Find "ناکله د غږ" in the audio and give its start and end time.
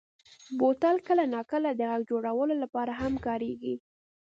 1.35-2.01